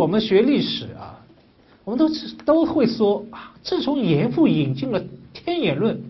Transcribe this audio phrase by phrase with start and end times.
[0.00, 1.20] 我们学历史啊，
[1.84, 2.08] 我们都
[2.46, 4.98] 都会说啊，自从严复引进了
[5.34, 6.00] 天演论，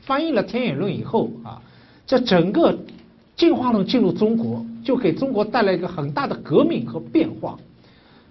[0.00, 1.62] 翻译了天演论以后啊，
[2.06, 2.78] 这整个
[3.36, 7.58] 进化论进入中国，就给中国带来一个很大的革命和变化。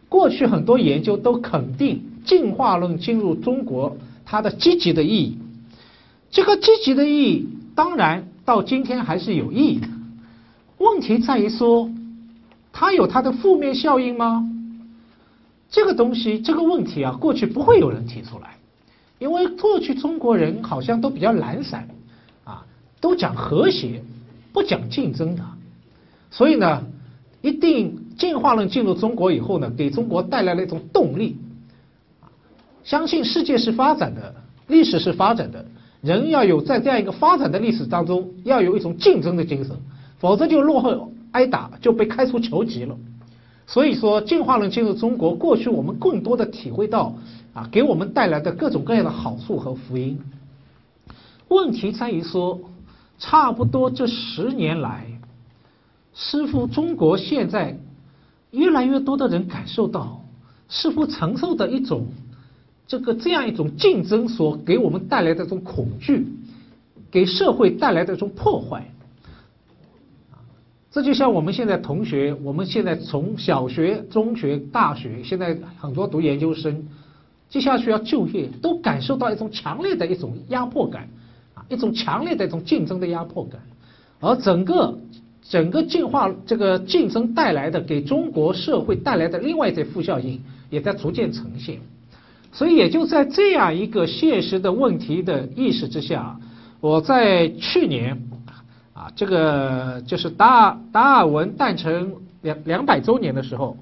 [0.08, 5.40] 过去很多研究都肯定进化论进入中国它的积极的意义，
[6.30, 9.88] 这个积极的意义当然到今天还是有意义的。
[10.78, 11.90] 问题在于说，
[12.72, 14.48] 它有它的负面效应吗？
[15.70, 18.58] 这个东西这个问题啊，过去不会有人提出来，
[19.20, 21.88] 因为过去中国人好像都比较懒散，
[22.44, 22.66] 啊，
[23.02, 24.04] 都讲和谐，
[24.52, 25.44] 不讲竞争的，
[26.32, 26.84] 所以呢，
[27.42, 28.04] 一定。
[28.18, 31.38] 进化论进入中国以后呢，给中国带来了一种动力，
[32.84, 34.34] 相信世界是发展的，
[34.66, 35.64] 历史是发展的，
[36.02, 39.78] 人要有在这样一个发展的历史当中，要有一种竞争的精神，
[40.18, 42.98] 否则就落后挨打，就被开除球籍了。
[43.68, 47.14] 所以说，进化论进入中国，过去我们更多的体会到
[47.54, 50.20] 啊，给我们带来的各种各样的好处和福音。
[51.50, 52.60] 问题在于说，
[53.20, 55.06] 差不多这十年来，
[56.16, 57.78] 似乎中国现在。
[58.52, 60.22] 越来越多的人感受到，
[60.70, 62.08] 似乎承受的一种
[62.88, 66.26] 这个这样一种竞争所给我们带来的这种恐惧，
[67.12, 68.90] 给社会带来的这种破坏。
[70.98, 76.88] 这就像我们现在同学，我们现在从小学、中学、大学，现在很多读研究生，
[77.48, 81.08] 接下去要就业，都感受到一种强烈的一种压迫感，
[81.54, 83.62] 啊，一种强烈的一种竞争的压迫感，
[84.20, 84.98] 而整个。
[85.50, 91.80] 整个进化这个竞争带来的给中国社会带来的另外一些负效应也在逐渐呈现，
[92.52, 96.38] 所以也就在这样一个现实的问题的意识之下，
[96.82, 98.20] 我在去年
[98.98, 103.78] 啊，这个就是达尔达尔文诞辰两两百周年的时候，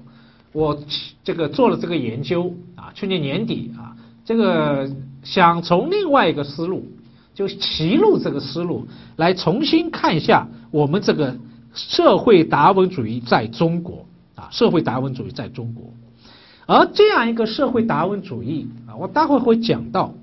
[0.52, 0.78] 我
[1.24, 3.96] 这个做了这个研究啊，去年年底啊，
[4.26, 4.90] 这个
[5.22, 6.84] 想从另外一个思路，
[7.34, 11.34] 就歧路这个思路来重新看一下我们这个。
[11.78, 15.92] 社会达尔文主义在中国啊，社会达尔文主义在中国，
[16.64, 20.14] 而这样一个社会达尔文主义啊，我待会会讲到，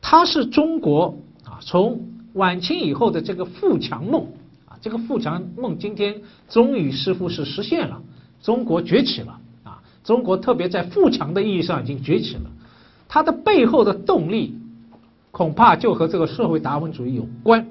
[0.00, 2.00] 它是中国啊，从
[2.36, 4.26] 晚清以后的这个富强梦
[4.66, 6.20] 啊，这个富强梦今天
[6.50, 8.02] 终于似乎是实现了，
[8.42, 12.42] 中国崛起了啊，中国特别在富强的意义上已经崛起了，
[13.08, 14.54] 它的背后的动力
[15.30, 17.66] 恐怕就和这个社会达尔文主义有关。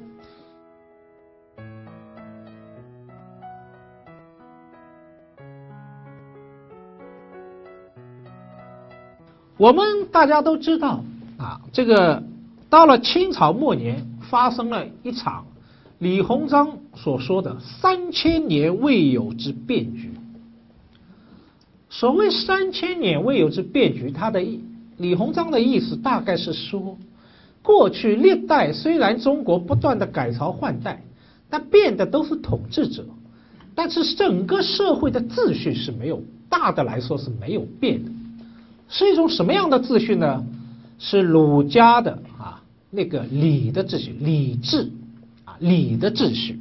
[9.58, 11.04] 我们大家都知道
[11.38, 12.24] 啊，这个
[12.68, 14.06] 到了清朝末年，
[14.36, 15.46] 发生了一场
[15.98, 20.12] 李鸿章所说的三千年未有之变局。
[21.90, 24.62] 所谓三千年未有之变局，他的意
[24.98, 26.98] 李鸿章的意思大概是说，
[27.64, 31.02] 过去历代虽然中国不断的改朝换代，
[31.50, 33.06] 但变的都是统治者，
[33.74, 38.12] 但是整个社会的秩序是没有大的来说是没有变的。
[38.90, 40.44] 是一种什么样的秩序呢？
[41.00, 42.20] 是儒家的，
[42.96, 44.92] 那个礼的秩序，礼制
[45.44, 46.60] 啊，礼的秩序。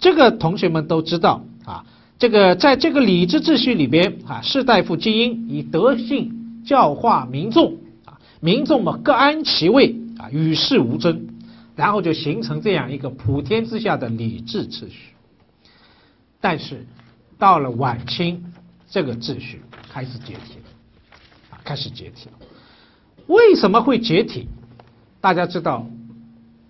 [0.00, 1.86] 这个同学们都知道啊，
[2.18, 11.28] 这个在这个礼制秩序里边啊，士大夫精英以德性教化民众啊，民众嘛各安其位啊，与世无争，
[11.74, 15.14] 然后就形成这样一个普天之下的礼制秩序。
[16.40, 16.86] 但是
[17.38, 18.44] 到了晚清，
[18.90, 19.60] 这个秩序
[19.92, 21.58] 开始解体了啊。
[21.64, 22.46] 开始解体了，
[23.26, 24.46] 为什么会解体？
[25.20, 25.86] 大家知道，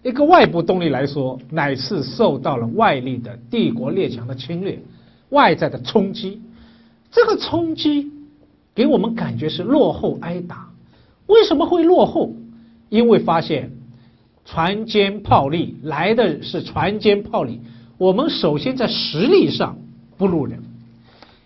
[0.03, 4.81] 一个外部动力来说，乃是受到了外力的帝国列强的侵略，
[5.31, 6.41] 外在的冲击。
[7.11, 8.11] 这个冲击
[8.75, 10.69] 给我们感觉是落后挨打。
[11.27, 12.35] 为什么会落后？
[12.89, 13.71] 因为发现
[14.47, 17.61] 船坚炮利来的是船坚炮利，
[17.99, 19.77] 我们首先在实力上
[20.17, 20.63] 不如人。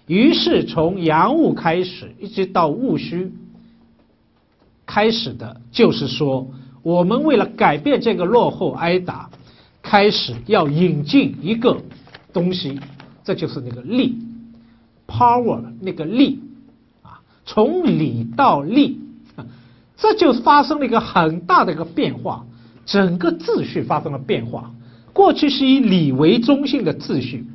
[0.06, 3.32] 于是从洋务开始，一直到戊戌。
[4.86, 6.46] 开始的就是说，
[6.82, 9.30] 我们为了改变这个落后挨打，
[9.82, 11.80] 开始要引进一个
[12.32, 12.80] 东西，
[13.22, 14.18] 这就是那个力
[15.06, 16.40] ，power 那个力
[17.02, 19.00] 啊，从礼到力，
[19.96, 22.44] 这就发生了一个很大的一个变化，
[22.84, 24.72] 整个秩序发生了变化。
[25.12, 27.46] 过去是以礼为中心的秩序，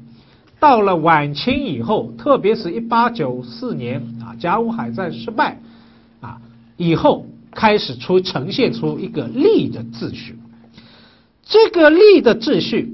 [0.59, 5.59] 到了晚清以后，特别是一八九四年啊，甲午海战失败。
[6.21, 6.39] 啊
[6.77, 7.25] 以后
[7.57, 10.37] 开始出呈现出一个力的秩序，
[11.43, 12.93] 这个力的秩序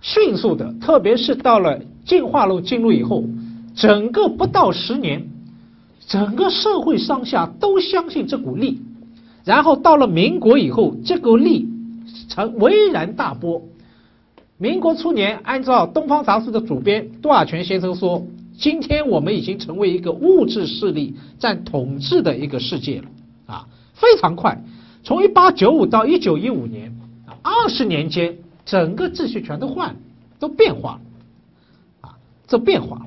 [0.00, 3.24] 迅速的，特别是到了进化论进入以后，
[3.74, 5.26] 整个不到十年，
[6.06, 8.80] 整个社会上下都相信这股力，
[9.44, 11.68] 然后到了民国以后，这股力
[12.28, 13.60] 成巍然大波。
[14.56, 18.24] 民国初年，按照《东方杂志》的主编杜亚全先生说，
[18.60, 23.08] 今天我们已经成为一个物质势力占统治的一个世界了
[23.46, 24.62] 啊，非常快，
[25.02, 26.94] 从一八九五到一九一五年
[27.26, 28.36] 啊，二十年间，
[28.66, 29.96] 整个秩序全都换，
[30.38, 31.00] 都变化了。
[32.02, 33.06] 啊这变化，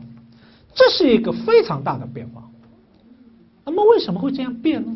[0.73, 2.49] 这是一个非常大的变化。
[3.63, 4.91] 那么为什么会这样变呢？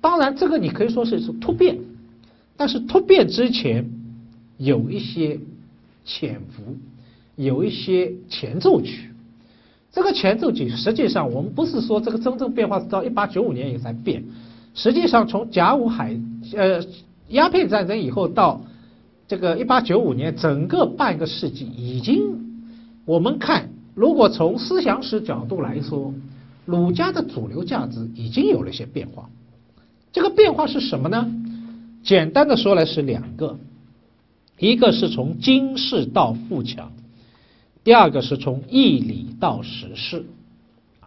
[0.00, 1.78] 当然，这个你可以说是是突变，
[2.56, 3.88] 但是突变之前
[4.58, 5.38] 有一些
[6.04, 6.76] 潜伏，
[7.36, 9.13] 有一些前奏曲。
[9.94, 14.24] 这个前奏曲实际上，我们不是说这个真正变化是到一八九五年以后才变。
[14.74, 16.18] 实际上，从甲午海
[16.56, 16.84] 呃
[17.28, 18.60] 鸦片战争以后到
[19.28, 22.20] 这个一八九五年，整个半个世纪已经
[23.04, 23.70] 我们看。
[23.94, 26.12] 如果从思想史角度来说，
[26.64, 29.30] 儒家的主流价值已经有了一些变化。
[30.12, 31.32] 这个变化是什么呢？
[32.02, 33.56] 简单的说来是两个，
[34.58, 36.90] 一个是从经世到富强，
[37.84, 40.24] 第二个是从义理到实事。
[41.00, 41.06] 啊，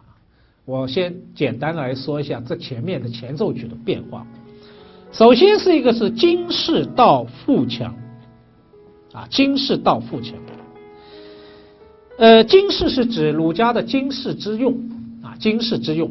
[0.64, 4.24] 我先简单来说一下这前面的前奏曲的变化。
[5.10, 7.94] 首先是一个是经世到富强，
[9.12, 10.34] 啊，经世到富强。
[12.18, 14.72] 呃，经世是指儒家的经世之用
[15.22, 16.10] 啊，经世之用。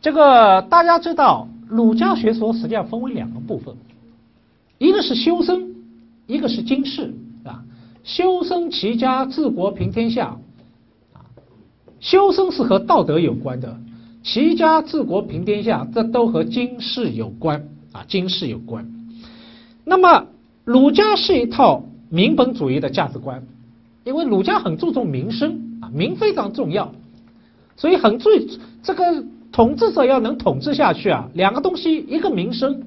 [0.00, 3.74] 这个大家知道，儒家学说实际上分为两个部分，
[4.78, 5.74] 一个是修身，
[6.26, 7.14] 一个是经世
[7.44, 7.64] 啊。
[8.04, 10.36] 修身齐家治国平天下
[11.12, 11.20] 啊，
[12.00, 13.78] 修身是和道德有关的，
[14.22, 18.90] 齐家治国平天下，这都和经世有关啊，经世有关。
[19.84, 20.26] 那么，
[20.64, 23.42] 儒家是一套民本主义的价值观。
[24.04, 26.92] 因为儒家很注重民生啊，民非常重要，
[27.76, 28.30] 所以很注
[28.82, 32.82] 这个统治者要能统治下去啊，两个东西，一个民生，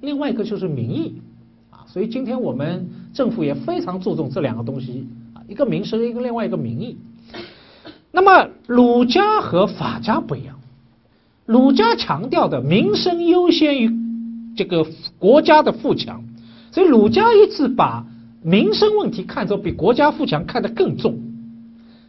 [0.00, 1.20] 另外一个就是民意
[1.70, 6.96] 啊，所以今天我们政府也非常注重这两个东西啊，一个民生，一个另外一个民意。
[8.10, 10.58] 那么儒家和法家不一样，
[11.46, 13.90] 儒家强调的民生优先于
[14.56, 14.86] 这个
[15.18, 16.24] 国家的富强，
[16.70, 18.06] 所以儒家一直把。
[18.44, 21.16] 民生问题看作比国家富强看得更重，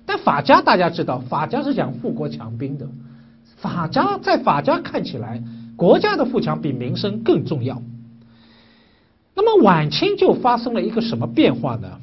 [0.04, 2.88] 但法家大家知道，法家是讲富国强兵的，
[3.58, 5.44] 法家在法家看起来，
[5.76, 7.80] 国家的富强比民生更重要。
[9.36, 12.00] 那么晚清就发生了一个什么变化呢？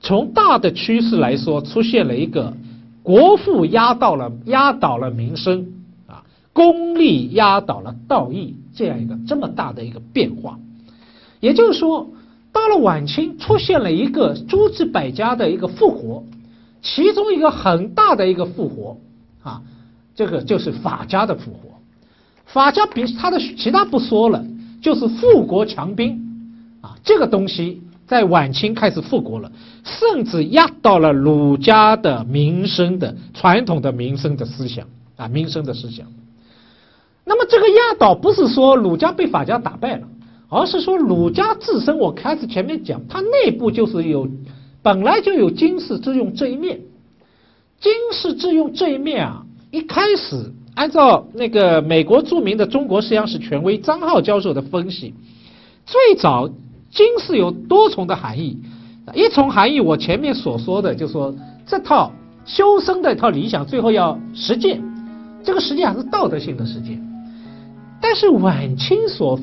[0.00, 2.54] 从大的趋势来说，出现了一个
[3.02, 5.66] 国富压倒了压倒了民生
[6.06, 10.58] 啊，功利压倒了道义这样一个这么大的一个变化，
[11.40, 12.08] 也就是说。
[12.50, 16.24] 到了晚清，出现了一个诸子百家的一个复活，
[16.82, 18.96] 其中一个很大的一个复活
[19.42, 19.62] 啊，
[20.16, 21.78] 这个就是法家的复活。
[22.46, 24.44] 法家比他的其他不说了，
[24.80, 26.20] 就是富国强兵
[26.80, 29.52] 啊，这个东西在晚清开始复国了，
[29.84, 36.06] 甚至压倒了儒家的民生的传统的民生的思想啊，民生的思想。
[37.24, 40.08] 那么这个压倒不是说儒家被法家打败了。
[40.50, 44.26] 而是说儒家自身，我开始前面讲，它内部就是有
[44.80, 46.80] 本来就有经世致用这一面。
[47.78, 55.12] 经世致用这一面啊，一开始按照那个美国著名的中国思想史权威张浩教授的分析，
[55.84, 56.48] 最早
[56.88, 58.62] 经世有多重的含义。
[59.12, 61.34] 一重含义，我前面所说的，就说
[61.66, 62.12] 这套
[62.44, 64.80] 修身的一套理想，最后要实践，
[65.42, 67.04] 这个实际上是道德性的实践。
[68.00, 69.36] 但是晚清所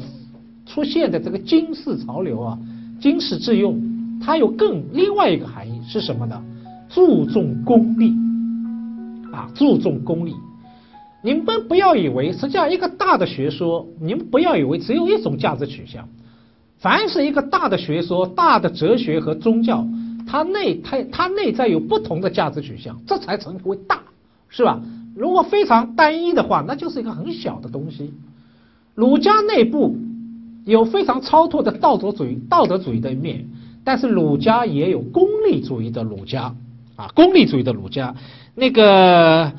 [0.65, 2.57] 出现的这个经世潮流啊，
[3.01, 3.77] 经世致用，
[4.21, 6.41] 它有更另外一个含义是什么呢？
[6.87, 8.13] 注重功利
[9.33, 10.33] 啊，注重功利。
[11.25, 16.07] 你们不要以为，实际上一个大的学说，你们不要以为只有一种价值取向。
[16.77, 19.85] 凡是一个大的学说、大的哲学和宗教，
[20.27, 24.03] 它内它它内在有不同的价值取向，这才成为大，
[24.49, 24.79] 是吧？
[25.15, 28.13] 如果非常单一的话，那就是一个很小的东西。
[28.93, 29.97] 儒家内部。
[30.65, 33.45] 有非常超脱的道德主义、道德主义的一面，
[33.83, 36.55] 但是儒家也有功利主义的儒家
[36.95, 38.15] 啊，功利主义的儒家，
[38.55, 39.51] 那个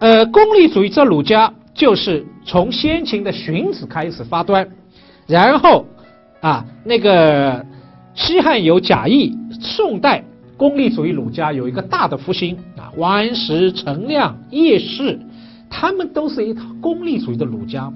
[0.00, 4.66] 呃，功利主义这儒家就是从先秦的荀子开始发端，
[5.26, 5.84] 然后
[6.40, 7.64] 啊，那个
[8.14, 10.24] 西汉有贾谊，宋代
[10.56, 15.20] 功利主义儒家有一个大的复兴啊，王安石、陈亮、叶适，
[15.68, 17.92] 他们都是一套功利主义的儒家。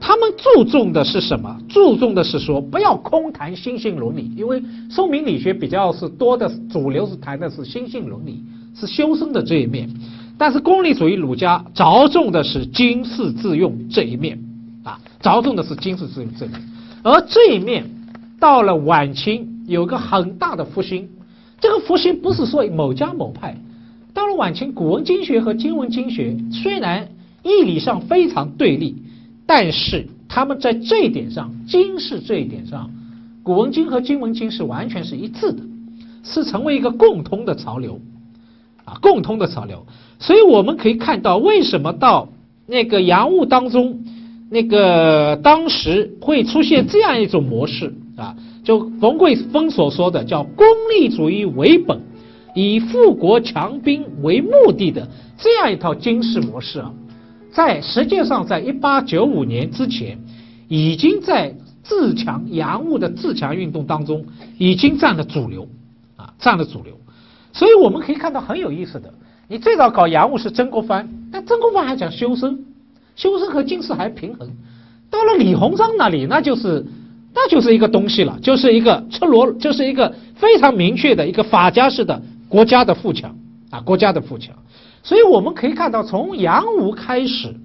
[0.00, 1.56] 他们注重的是什么？
[1.68, 8.42] 注重的是说不要空谈心性伦理，因为宋明理学比较是多的主流是谈的是心性伦理，
[8.74, 9.88] 是修身的这一面，
[10.38, 14.38] 但是功利主义儒家着重的是经世致用这一面
[14.84, 16.62] 啊，着重的是经世致用这一面，
[17.02, 17.84] 而这一面
[18.38, 21.08] 到了晚清有个很大的复兴，
[21.60, 23.56] 这个复兴不是说某家某派，
[24.14, 27.08] 到了晚清古文经学和今文经学虽然
[27.42, 28.96] 义理上非常对立，
[29.44, 32.88] 但是他们在这一点上经世这一点上。
[33.42, 35.62] 古文经和今文经是完全是一致的，
[36.22, 37.98] 是成为一个共通的潮流，
[38.88, 39.86] 啊，共通的潮流。
[40.18, 42.28] 所以我们可以看到，为什么到
[42.66, 44.02] 那个洋务当中，
[44.50, 52.00] 那个当时会出现这样一种模式啊，就冯桂峰所说的叫功利主义为本，
[52.54, 56.92] 以富国强兵为目的的这样一套军事模式啊，
[57.52, 60.18] 在实际上在一八九五年之前，
[60.68, 61.54] 已经在。
[61.80, 64.26] 自强洋务的自强运动当中，
[64.58, 65.66] 已经占了主流，
[66.16, 66.98] 啊，占了主流。
[67.58, 69.12] 所以我们可以看到很有意思的，
[69.48, 72.64] 你最早搞洋务是曾国藩，但曾国藩还讲修身，
[73.16, 74.48] 修身和经世还平衡。
[75.10, 76.86] 到了李鸿章那里，那就是
[77.34, 83.36] 那就是一个东西了，就是一个赤裸，就是一个非常明确的一个法家式的国家的富强
[83.70, 84.54] 啊，国家的富强。
[85.02, 87.56] 所以我们可以看到，从洋务开始，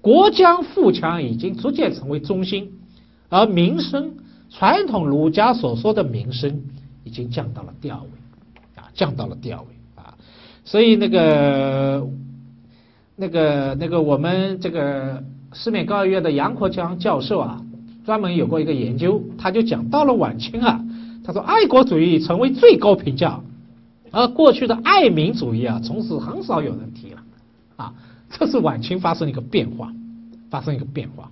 [0.00, 2.72] 国家富强已经逐渐成为中心。
[3.28, 4.16] 而民生，
[4.50, 6.60] 传统儒家所说的民生，
[7.04, 8.08] 已经降到了第二位，
[8.78, 9.66] 啊，降到了第二位
[9.96, 10.14] 啊，
[10.64, 12.06] 所以那个
[13.16, 17.62] 那个那个我们这个四面高院的杨国强教授啊，
[18.06, 20.84] 专门有过一个研究，他就讲到了晚清啊，
[21.24, 23.40] 他说爱国主义成为最高评价，
[24.10, 27.22] 而过去的爱民主义啊，从此很少有人提了，
[27.76, 27.94] 啊，
[28.30, 29.92] 这是晚清发生一个变化，
[30.48, 31.30] 发生一个变化。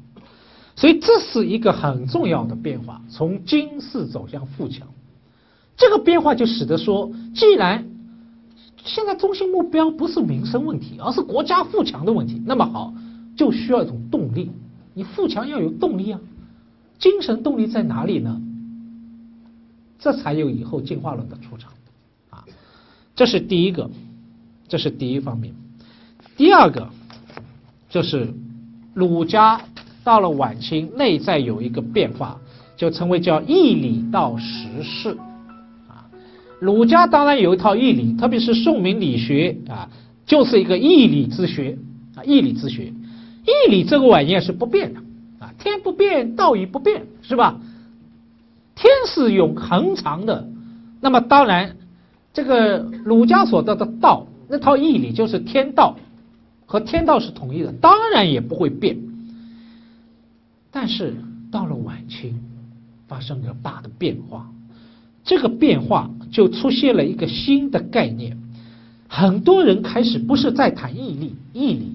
[0.79, 4.87] 所以这是一个很重要的变化，从经世走向富强，
[5.77, 7.85] 这个变化就使得说，既然
[8.85, 12.95] 现在中心目标不是民生问题，而是国家富强的问题，那么好，
[13.37, 14.51] 就需要一种动力，
[14.95, 16.21] 你富强要有动力啊，
[16.99, 18.41] 精神动力在哪里呢？
[19.99, 21.73] 这才有以后进化论的出场
[22.31, 22.45] 啊，
[23.15, 23.91] 这是第一个，
[24.69, 25.55] 这是第一方面，
[26.37, 26.89] 第二个
[27.89, 28.33] 就是
[28.95, 29.61] 儒家。
[30.05, 32.39] 到了晚清，内在有一个变化，
[32.77, 35.19] 就成为叫义理到实事，
[36.61, 39.91] 儒家当然有一套义理，特别是宋明理学啊，
[40.25, 41.79] 就是一个义理之学
[42.15, 42.93] 啊，义理之学，
[43.45, 45.01] 义理这个玩意儿是不变的
[45.39, 47.61] 啊，天不变，道义不变，是吧？
[48.75, 50.49] 天是永恒长的，
[51.01, 51.77] 那么当然，
[52.33, 55.97] 这个儒家所得的道那套义理就是天道，
[56.67, 58.99] 和天道是统一的，当然也不会变。
[60.71, 61.15] 但是
[61.51, 62.39] 到了晚清，
[63.09, 64.51] 发生了大的变化，
[65.25, 68.37] 这个变化就出现了一个新的概念，
[69.09, 71.93] 很多人开始不是在谈毅力，毅力，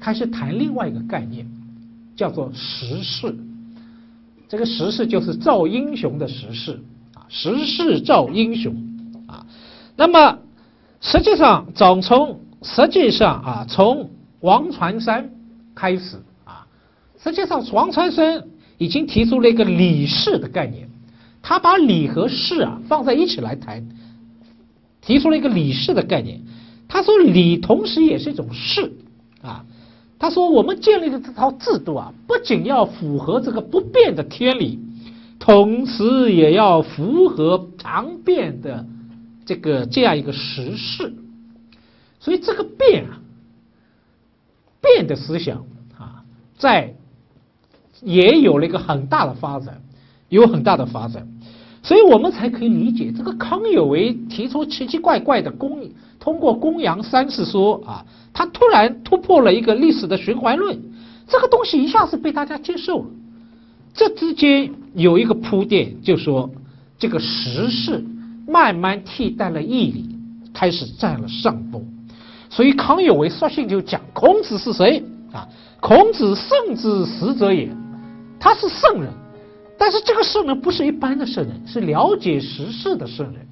[0.00, 1.46] 开始谈另外一个概念，
[2.16, 3.34] 叫做时势。
[4.48, 6.78] 这个时势就是造英雄的时势
[7.14, 8.76] 啊，时势造英雄
[9.26, 9.46] 啊。
[9.96, 10.38] 那么
[11.00, 14.10] 实际上，总从实际上啊，从
[14.40, 15.30] 王传山
[15.74, 16.66] 开始啊。
[17.22, 18.44] 实际上，王传山
[18.78, 20.88] 已经提出了一个理事的概念，
[21.42, 23.86] 他把理和事啊放在一起来谈，
[25.00, 26.40] 提出了一个理事的概念。
[26.88, 28.92] 他说，理同时也是一种事
[29.42, 29.66] 啊。
[30.18, 34.78] 他说，我们建立的这套制度啊，不仅要符合这个不变的天理，
[35.38, 38.86] 同时也要符合常变的
[39.44, 41.12] 这个这样一个时事。
[42.20, 43.20] 所以，这个变啊，
[44.80, 45.66] 变的思想
[45.98, 46.24] 啊，
[46.56, 46.94] 在。
[48.04, 49.80] 也有了一个很大的发展，
[50.40, 51.28] 有很大的发展，
[51.82, 60.80] 所以我们才可以理解这个康有为提出奇奇怪怪的公，通过公羊三世说啊，他突然突破了一个历史的循环论，
[61.28, 63.06] 这个东西一下子被大家接受了。
[63.92, 66.50] 这之间有一个铺垫，就说
[66.98, 68.02] 这个时事
[68.48, 70.16] 慢慢替代了义理，
[70.54, 71.86] 开始占了上风。
[72.48, 75.46] 所以康有为索性就讲孔子是谁啊？
[75.80, 77.68] 孔子圣之实者也。
[78.40, 79.08] 他是圣人，
[79.82, 83.44] 但是这个圣人不是一般的圣人，是了解时事的圣人，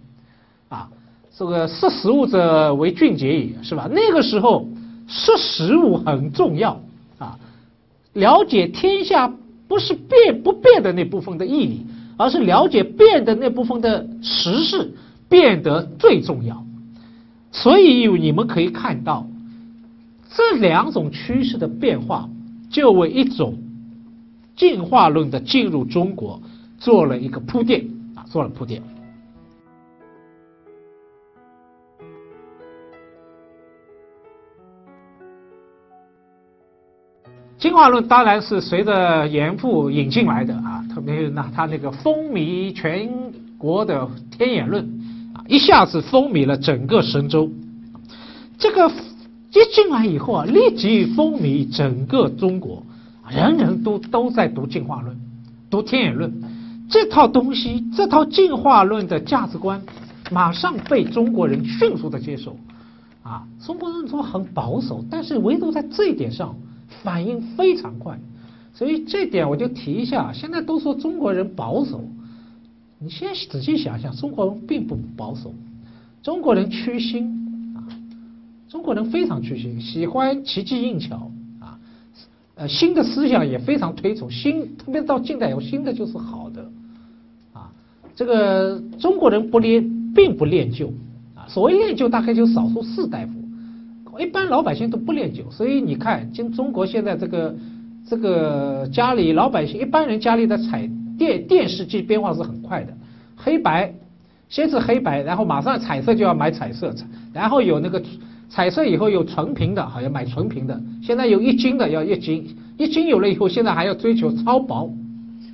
[0.69, 0.89] 啊，
[1.37, 3.89] 这个识时务者为俊杰也是吧？
[3.91, 4.69] 那个时候
[5.09, 6.81] 识时务很重要
[7.19, 7.37] 啊，
[8.13, 9.35] 了解天下
[9.67, 11.85] 不是变不变的那部分的义理，
[12.17, 14.95] 而是了解变的那部分的时事
[15.29, 16.65] 变得最重要。
[17.51, 19.27] 所以你们可以看到
[20.33, 22.29] 这两种趋势的变化，
[22.71, 23.59] 就为一种。
[24.61, 26.39] 进化论的进入中国
[26.77, 27.83] 做了一个铺垫
[28.15, 28.83] 啊做了铺垫。
[37.57, 43.11] 进化论当然是随着严复引进来的啊特别是那他那个风靡全
[43.57, 44.85] 国的天眼论
[45.35, 47.51] 啊一下子风靡了整个神州。
[48.59, 52.85] 这个一进来以后啊立即风靡整个中国。
[53.31, 55.17] 人人都都在读进化论，
[55.71, 56.33] 读天演论。
[56.89, 59.81] 这套东西，这套进化论的价值观，
[60.31, 62.57] 马上被中国人迅速的接受。
[63.23, 66.57] 啊，中国人说很保守，但是唯独在这一点上
[67.03, 68.19] 反应非常快。
[68.75, 70.33] 所以这点我就提一下。
[70.33, 72.03] 现在都说中国人保守，
[72.99, 75.55] 你先仔细想想，中国人并不保守，
[76.23, 77.27] 中国人趋新
[77.77, 77.87] 啊，
[78.69, 81.29] 中国人非常趋新，喜欢奇技硬巧啊，
[82.61, 86.61] 呃，新的思想也非常推崇新，特别到近代有新的就是好的。
[87.55, 87.73] 啊
[88.15, 90.93] 这个中国人不练，并不练旧
[91.35, 91.49] 啊。
[91.49, 95.51] 所谓练旧，大概就少数士大夫，一般老百姓都不练旧。
[95.51, 97.55] 所以你看，今中国现在这个
[98.07, 100.87] 这个家里老百姓，一般人家里的彩
[101.17, 102.93] 电电视机变化是很快的，
[103.37, 103.95] 黑白
[104.51, 106.95] 先是黑白，然后马上彩色就要买彩色，
[107.33, 108.03] 然后有那个
[108.51, 110.79] 彩色以后有纯屏的，好像买纯屏的。
[111.01, 114.93] 现在有一斤的要一斤，一斤有了以后，现在还要追求超薄。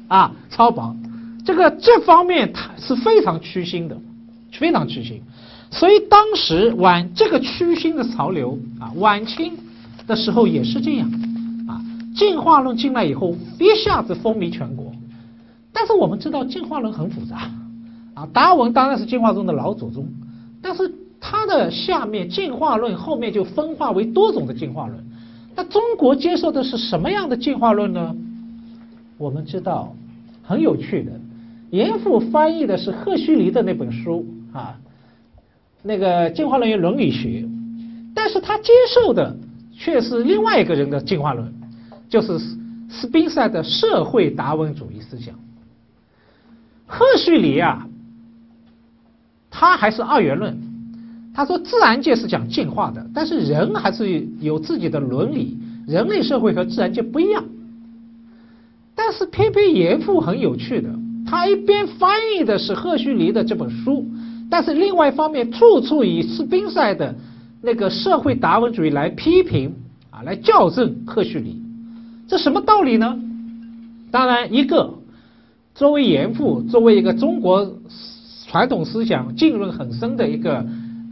[0.08, 0.96] 啊，超薄。
[1.44, 3.96] 这个这方面它是非常趋新的，
[4.50, 5.20] 非常趋新，
[5.70, 9.52] 所以当时晚这个趋新的潮流啊，晚清
[10.06, 11.08] 的时候也是这样。
[11.68, 14.90] 啊，进化论进来以后一下子风靡全国，
[15.72, 17.50] 但是我们知道进化论很复杂。
[18.14, 20.08] 啊，达尔文当然是进化中的老祖宗，
[20.62, 25.04] 但是他的下面进化论后面就分化为多种的进化论，
[25.54, 28.14] 那中国接受的是什么样的进化论呢？
[29.18, 29.94] 我们知道
[30.42, 31.12] 很有趣的。
[31.70, 34.78] 严复翻译的是赫胥黎的那本书啊，
[35.82, 37.44] 那个进化论与伦理学，
[38.14, 39.36] 但是他接受的
[39.72, 41.52] 却是另外一个人的进化论，
[42.08, 42.38] 就是
[42.88, 45.34] 斯宾塞的社会达文主义思想。
[46.86, 47.88] 赫胥黎啊，
[49.50, 50.56] 他还是二元论，
[51.36, 57.44] 他说自然界是讲进化的，但是人还是有自己的伦理，人类社会和自然界不一样。
[58.94, 60.88] 但是偏偏严复很有趣的。
[61.26, 64.06] 他一边翻译的是赫胥黎的这本书，
[64.48, 67.14] 但是另外一方面处处以斯宾塞的
[67.60, 69.74] 那个社会达尔文主义来批评
[70.08, 71.60] 啊，来校正赫胥黎，
[72.26, 73.14] 这什么道理呢？
[74.10, 74.94] 当然，一个
[75.74, 77.76] 作为严复，作为一个中国
[78.46, 80.64] 传统思想浸润很深的一个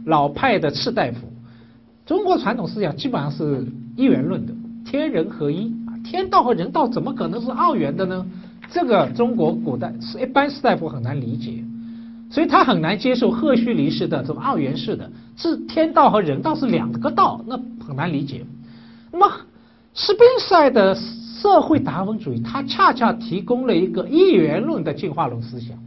[0.05, 1.27] 老派的士大夫，
[2.05, 3.65] 中国传统思想基本上是
[3.97, 4.53] 一元论的，
[4.85, 8.25] 天人合一啊，天道和人道怎么可能是二元的呢？
[8.71, 11.63] 这个中国古代是一般士大夫很难理解，
[12.29, 18.45] 所以他很难接受赫胥黎式的这种二元式的，是天道和人道是两个道，那很难理解。
[19.11, 19.31] 那么
[19.93, 25.77] 斯宾塞的社会达尔文主义，他恰恰提供了一个一元论的进化论思想，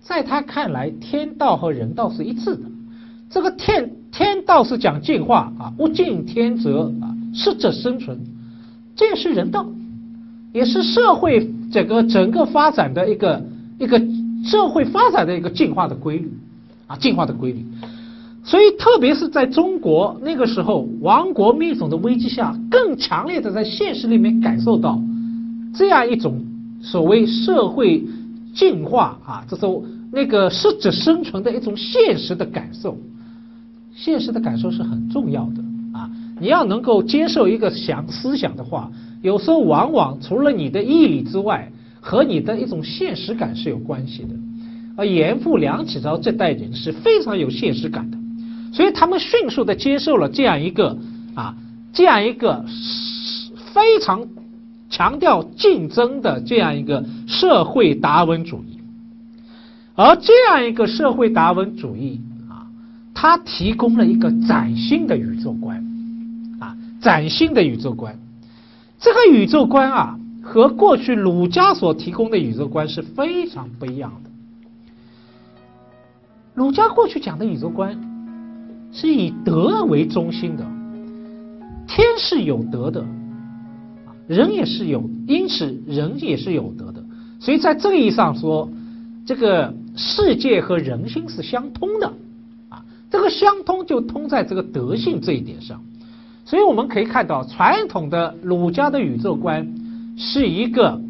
[0.00, 2.62] 在他看来，天道和人道是一致的。
[3.34, 8.16] 这个天天道是讲进化啊，物竞天择啊，适者生存，
[8.94, 9.66] 这也是人道，
[10.52, 11.50] 也是社会。
[11.72, 13.42] 这个整个发展的一个
[13.80, 14.00] 一个
[14.44, 16.32] 社会发展的一个进化的规律
[16.86, 17.64] 啊，进化的规律。
[18.44, 25.02] 所以，特别是在中国那个时候，亡国灭种的危机下，更强烈的在现实里面感受到
[25.74, 26.40] 这样一种
[26.80, 28.04] 所谓社会
[28.54, 32.96] 进化啊，这种那个适者生存的一种现实的感受。
[33.94, 35.62] 现实的感受是很重要的
[35.98, 38.90] 啊，你要能够接受一个想思想的话。
[39.22, 44.34] 有时候往往除了你的毅力之外，和你的一种现实感是有关系的。
[44.96, 48.18] 而严复、梁启超这代人是非常有现实感的，
[48.72, 50.98] 所以他们迅速的接受了这样一个
[51.34, 51.56] 啊，
[51.92, 52.64] 这样一个
[53.72, 54.28] 非常
[54.90, 58.78] 强调竞争的这样一个社会达尔文主义。
[59.94, 62.20] 而这样一个社会达尔文主义
[63.14, 65.78] 他，提供了一个崭新的宇宙观
[66.60, 68.18] 啊，崭新的宇宙观。
[68.98, 74.30] 这个宇宙观啊，和过去儒家所提供的宇宙观是非常不一样的。
[76.54, 77.98] 儒家过去讲的宇宙观
[78.92, 80.64] 是以德为中心的，
[81.86, 83.04] 天是有德的，
[84.26, 87.02] 人也是有，因此人也是有德的。
[87.40, 88.68] 所以在这个意义上说，
[89.26, 92.12] 这个世界和人心是相通的，
[93.14, 95.80] 这个相通就通在这个德性这一点上。
[96.44, 99.72] 所以我们可以看到，传统的儒家的宇宙观
[100.16, 101.00] 是一个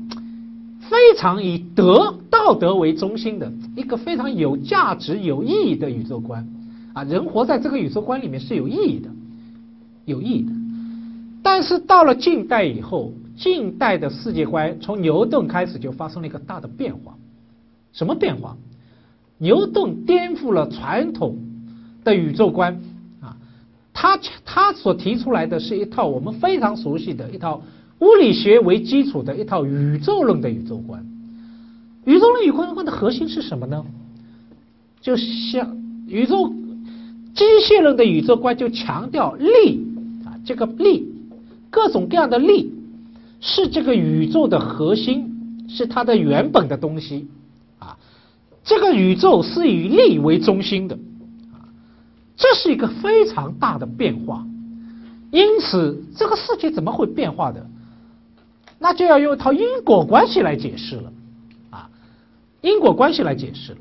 [0.80, 6.46] 非常以德道德为中心的一个非常有价值、有意义的宇宙观
[6.92, 9.08] 啊，人活在这个宇宙观里面是有意义的，
[10.04, 10.52] 有意义的。
[11.42, 17.14] 但是到了近代以后，近代的世界观从牛顿开始就发生了一个大的变化。
[17.94, 18.58] 什么变化？
[19.38, 21.38] 牛顿颠覆了传统
[22.04, 22.78] 的宇宙观
[23.20, 23.36] 啊，
[23.92, 27.62] 他他所提出来的是一套我们非常熟悉的一套
[28.00, 31.04] 物理学为基础的一套宇宙论的宇宙观。
[32.04, 33.84] 宇宙论宇宙观的核心是什么呢？
[35.00, 36.48] 就像宇宙
[37.34, 39.82] 机械论的宇宙观就强调力
[40.24, 41.08] 啊，这个力，
[41.70, 42.72] 各种各样的力
[43.40, 47.26] 是这个宇宙的核心，是它的原本的东西
[47.78, 47.96] 啊。
[48.64, 50.98] 这个宇宙是以力为中心的，
[52.36, 54.44] 这是一个非常大的变化。
[55.30, 57.66] 因此，这个世界怎么会变化的？
[58.78, 61.12] 那就要用一套因果关系来解释了
[61.70, 61.88] 啊，
[62.60, 63.78] 因果关系来解释了。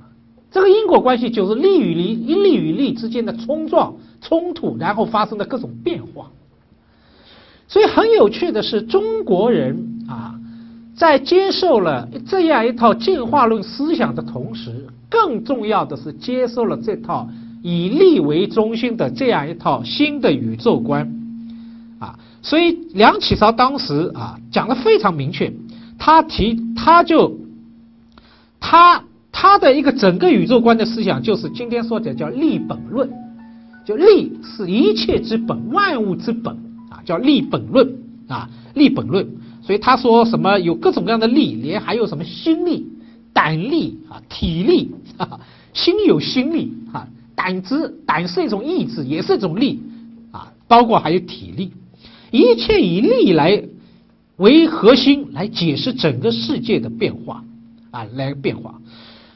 [0.49, 6.31] 这个因果关系就是力与力、力与力之间的冲撞、冲突，然后发生的各种变化。
[7.67, 10.39] 所以很有趣的是，中国人啊，
[10.95, 17.27] 在接受了这样一套进化论思想的同时，更重要的是接受了这套
[17.63, 21.11] 以力为中心的这样一套新的宇宙观
[21.97, 22.19] 啊。
[22.43, 25.51] 所以梁启超当时啊讲的非常明确，
[25.97, 27.39] 他提他就
[28.59, 29.03] 他。
[29.35, 33.09] 他的一个整个宇宙观的思想就是今天说的叫立本论，
[33.83, 36.55] 就立是一切之本，万物之本
[36.91, 37.95] 啊，叫立本论
[38.27, 39.27] 啊，立本论。
[39.63, 42.85] 所以他说什么有各种各样的力，连还有什么心力、
[43.33, 45.39] 胆力啊、体力啊，
[45.73, 49.81] 心有心力啊，胆子胆是一种意志，也是一种力
[50.31, 51.71] 啊，包括还有体力，
[52.31, 53.63] 一切以力来
[54.37, 57.43] 为核心来解释整个世界的变化
[57.91, 58.79] 啊，来变化。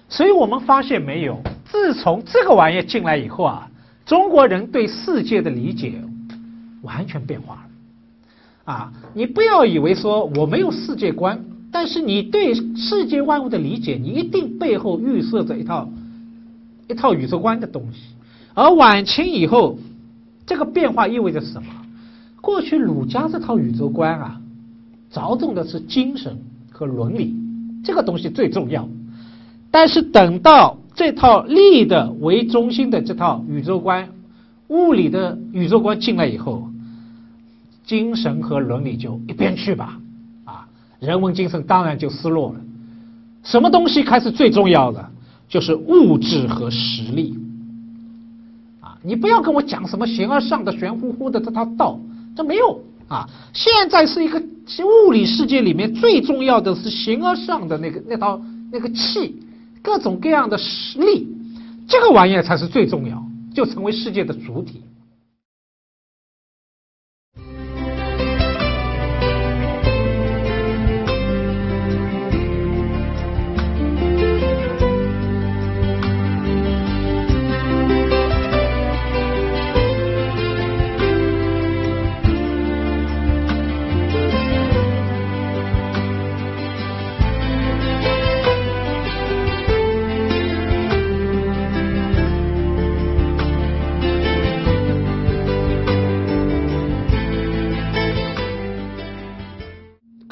[0.10, 3.70] 所以我们发现没有，自从这个玩意进来以后啊，
[4.06, 5.94] 中国人对世界的理解
[6.82, 7.62] 完全变化了。
[8.74, 15.90] 啊，你不要以为说我没有世界观，但是你对世界万物的理解，你一定背后预设着一套
[16.88, 18.00] 一套宇宙观的东西。
[18.54, 19.78] 而晚清以后，
[20.45, 21.69] 这个变化意味着什么？
[22.41, 24.41] 过去儒家这套宇宙观啊，
[25.12, 26.38] 着重的是精神
[26.71, 27.36] 和伦理，
[27.84, 28.88] 这个东西最重要。
[29.69, 34.10] 但是等到这套力的为中心的这套宇宙观、
[34.69, 36.69] 物理的宇宙观进来以后，
[37.86, 40.00] 精神和伦理就一边去吧，
[40.45, 40.67] 啊，
[41.00, 42.56] 人文精神当然就失落了。
[43.43, 45.12] 什么东西开始最重要的？
[45.48, 47.38] 就是物质和实力。
[48.82, 52.00] 啊，你不要跟我讲什么形而上的玄乎乎的这套道，
[52.36, 53.30] 这没有啊。
[53.54, 54.42] 现在是一个
[55.08, 59.42] 物理世界里面最重要的是形而上的那个那套那个气。
[59.80, 61.26] 各种各样的实力，
[61.88, 64.82] 这个玩意儿才是最重要，就成为世界的主体。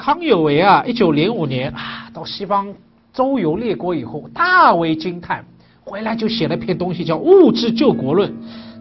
[0.06, 2.72] 康有为啊，一九零五年啊，到西方
[3.12, 5.44] 周游列国以后，大为惊叹，
[5.82, 8.30] 回来就写了篇东西叫《物质救国论》。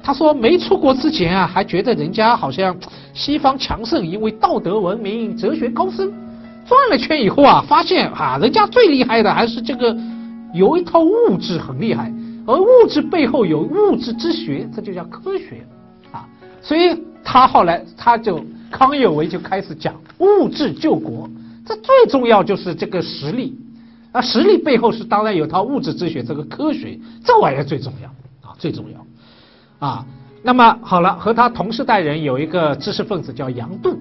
[0.03, 2.77] 他说，没出国之前啊，还觉得人家好像
[3.15, 6.13] 西方强盛，因为道德文明、哲学高深。
[6.67, 9.97] 转了圈以后啊，发现啊，人家最厉害的还是这个
[10.53, 12.13] 有一套物质很厉害，
[12.45, 15.65] 而物质背后有物质之学，这就叫科学
[16.11, 16.29] 啊。
[16.61, 18.45] 所以他后来他就。
[18.71, 21.30] 康有为就开始讲物质救国，
[21.65, 23.58] 这最重要就是这个实力，
[24.12, 28.10] 啊，实力背后是当然有套物质之学，这个科学，这玩意儿最重要
[28.49, 30.06] 啊，最重要，啊，
[30.43, 33.97] 那么好了，和他同时代人有一个知识分子叫杨度，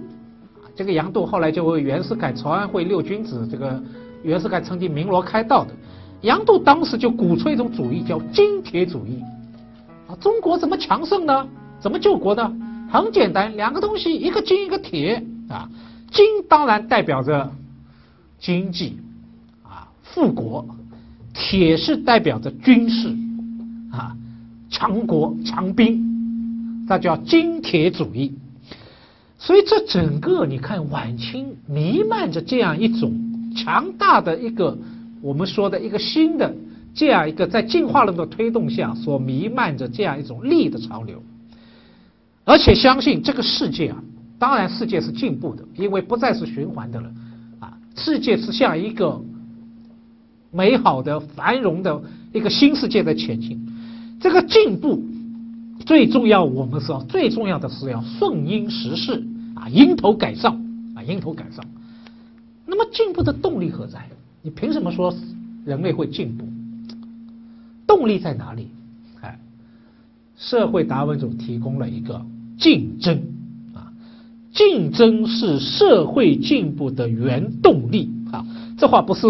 [0.75, 3.81] 这个杨度后来就为袁世凯朝安会六君子，这个
[4.23, 5.71] 袁世凯曾经鸣锣开道的，
[6.23, 9.23] 杨度当时就鼓吹一种主义叫金铁主义，
[10.09, 11.47] 啊，中国怎么强盛呢？
[11.81, 12.51] 怎么救国呢？
[13.03, 15.69] 很简单，两个东西，一个金，一个铁啊。
[16.13, 17.51] 金当然代表着
[18.39, 18.99] 经济
[19.65, 20.65] 啊，富国；
[21.33, 23.09] 铁是代表着军事
[23.91, 24.17] 啊，
[24.71, 28.33] 强国强兵，那叫金铁主义。
[29.39, 33.13] 所以这整个你看，晚清弥漫着这样一种
[33.57, 34.79] 强大的一个
[35.21, 36.55] 我们说的一个新的
[36.95, 41.21] 这样一个在进化论的推动下所弥漫着这样一种力的潮流。
[42.45, 44.03] 而且相信这个世界啊，
[44.39, 47.11] 当然世界是进步的，因为不再是循环的了，
[47.61, 49.21] 啊，世界是向一个
[50.51, 52.03] 美好的、繁荣的
[52.33, 53.67] 一个新世界的前进。
[54.21, 55.03] 这个进步
[55.87, 59.23] 最重要，我们说最重要的是要顺应时势
[59.55, 60.55] 啊，迎头赶上
[60.95, 61.65] 啊，迎头赶上。
[62.67, 64.07] 那么进步的动力何在？
[64.43, 65.15] 你凭什么说
[65.65, 66.47] 人类会进步？
[67.87, 68.69] 动力在哪里？
[69.21, 69.39] 哎，
[70.37, 72.25] 社会达文主提供了一个
[72.59, 73.23] 竞争
[73.75, 73.93] 啊，
[74.53, 78.45] 竞争是社会进步的原动力啊。
[78.77, 79.27] 这话不是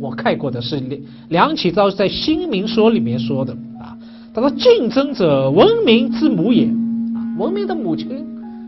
[0.00, 3.96] 我看过的，是梁梁启超在《新民说》里面说的啊。
[4.34, 8.24] 他说：“竞争者，文明之母也啊，文明的母亲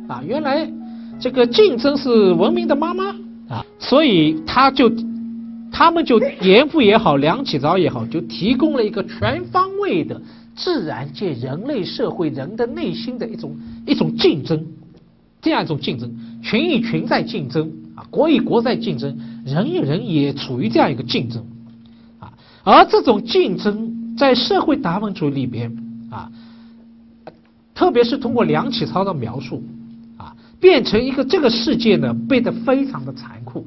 [0.08, 0.70] 啊，原来
[1.18, 3.08] 这个竞争是文明的妈妈
[3.48, 4.90] 啊，所以他就。”
[5.76, 10.22] 他们就严复也好，梁启超也好，就提供了一个全方位的
[10.54, 14.66] 自然界、人类社会、人的内心的一种一种竞争，
[15.42, 16.10] 这样一种竞争，
[16.42, 21.44] 群与群在竞争啊，国与国在竞争，人与人也处于这样一个竞争
[22.18, 25.76] 啊，而这种竞争在社会达文主义里边
[26.10, 26.30] 啊，
[27.74, 29.62] 特别是通过梁启超的描述
[30.16, 33.66] 啊，变成一个这个世界呢，变得非常的残酷。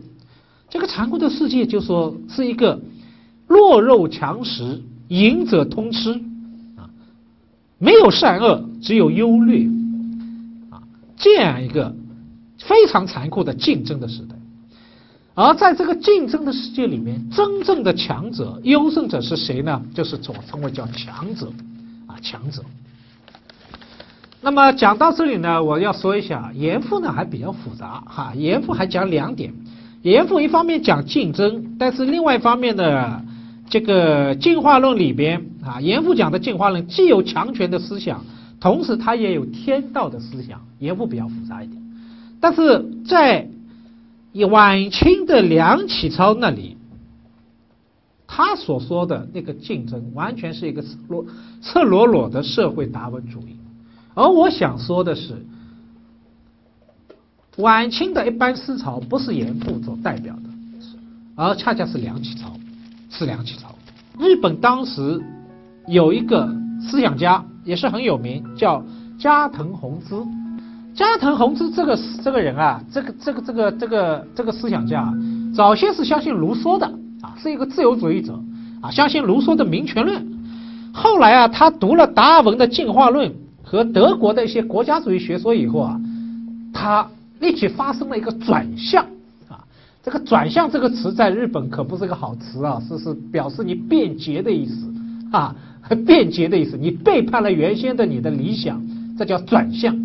[0.70, 2.82] 这个残酷的世界，就说是一个
[3.48, 6.12] 弱肉强食、赢者通吃
[6.76, 6.90] 啊，
[7.78, 9.66] 没有善恶，只有优劣，
[11.18, 11.94] 这样一个
[12.60, 14.36] 非常残酷的竞争的时代。
[15.34, 19.82] 而在这个竞争的世界里面，真正的强者、优胜者是谁呢？
[19.94, 21.52] 就是所称为叫强者
[22.08, 22.64] 啊，强者。
[24.42, 29.54] 那么讲到这里呢，我要说一下，严复呢还比较复杂哈，严复还讲两点。
[30.04, 33.22] 严复一方面讲竞争，但是另外一方面呢，
[33.70, 38.24] 这个进化论里边啊，严复讲的进化论既有强权的思想，
[38.60, 40.62] 同时他也有天道的思想。
[40.80, 41.82] 严复比较复杂一点，
[42.40, 43.48] 但是在
[44.52, 46.78] 晚清的梁启超那里，
[48.28, 51.26] 他所说的那个竞争，完全是一个赤裸
[51.62, 53.58] 赤裸裸的社会达文主义。
[54.14, 55.46] 而我想说的是。
[57.58, 60.42] 晚清的一般思潮不是严复所代表的，
[61.34, 62.56] 而恰恰是梁启超，
[63.10, 63.76] 是梁启超。
[64.20, 65.20] 日本当时
[65.88, 68.84] 有一个思想家也是很有名，叫
[69.18, 70.16] 加藤弘之。
[70.94, 75.14] 加藤弘之这个这个人啊，这个这个这个这个这个思想家，
[75.56, 76.86] 早先是相信卢梭的
[77.22, 78.40] 啊，是一个自由主义者
[78.82, 80.26] 啊，相信卢梭的民权论。
[80.94, 86.00] 后来啊，他读了达尔文的进化论和德国的一些国家主义学说以后啊，
[86.74, 87.08] 他。
[87.40, 89.06] 立即发生了一个转向
[89.48, 89.62] 啊！
[90.02, 94.92] 这个“转向”这个词在日本可不是个好词啊，是是表示你变节的意思
[95.32, 95.56] 啊，
[96.06, 98.82] 变节的意思，你背叛了原先的你的理想，
[99.18, 99.96] 这叫转向。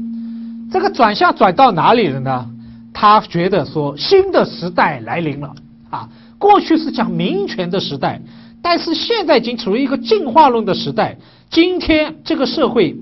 [0.71, 2.49] 这个转向转到哪里了呢？
[2.95, 5.55] 他觉得说新的时代来临了
[5.91, 6.09] 啊！
[6.39, 8.21] 过去是讲民权的时代，
[8.61, 11.17] 但是现在已经处于一个进化论的时代。
[11.51, 12.97] 今天这个社会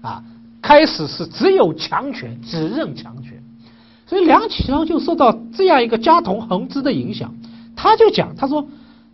[0.00, 0.22] 啊，
[0.60, 3.42] 开始是只有强权，只认强权。
[4.06, 7.34] 所以梁启超就受到这样一个家同恒之的影响，
[7.74, 8.66] 他就讲，他说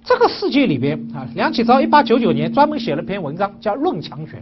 [0.09, 4.41] 这个世界里边啊，梁启超一八九九年专门写了篇文章叫《论强权》，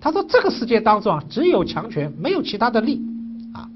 [0.00, 3.02] 他说这个世界当中啊，只有强权，没有其他的利
[3.52, 3.68] 啊，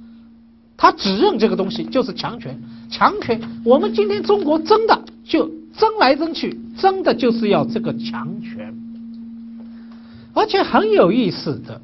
[0.78, 8.74] 他只认这个东西就是强权，强权，我们今天中国争的就争来争去，争的就是要这个强权，
[10.32, 11.82] 而且很有意思的，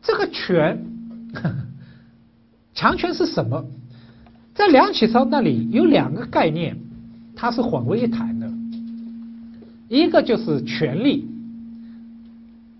[0.00, 0.80] 这个权。
[2.72, 3.64] 强权是什么？
[4.54, 6.76] 在梁启超那里有两个概念，
[7.42, 8.48] 它是混为一谈的。
[9.88, 11.26] 一个就是权力，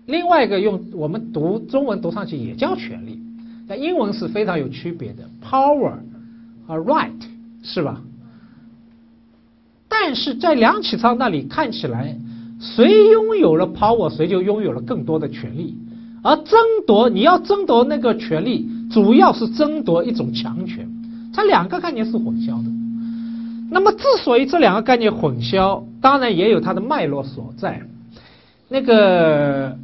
[0.05, 3.19] 另外一个用我们读中文读上去也叫权力，
[3.67, 5.95] 但英文是非常有区别的，power
[6.65, 7.11] 和 right
[7.61, 8.01] 是吧？
[9.89, 12.17] 但是在梁启超那里看起来，
[12.61, 15.75] 谁拥有了 power，谁就拥有了更多的权利，
[16.23, 18.69] 而争夺你要争夺那个权利。
[18.89, 20.87] 主要是争夺一种强权，
[21.33, 22.72] 它两个概念是混淆的。
[23.73, 27.81] 那么，之所以这两个概念混淆，当然也有它的脉络所在。
[28.69, 29.75] 那个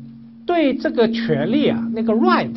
[0.46, 2.54] 对这个权利啊，那个 right，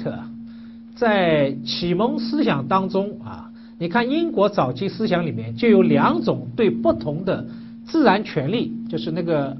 [0.94, 7.46] 在启蒙思想当中啊，你看英国早期思想里面就有两种对不同的
[7.86, 9.56] 自然权利，就是那个